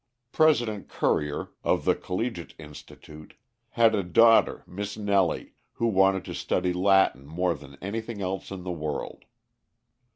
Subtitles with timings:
[0.31, 3.35] President Currier, of the collegiate institute,
[3.77, 8.63] had a daughter, Miss Nellie, who wanted to study Latin more than anything else in
[8.63, 9.25] the world.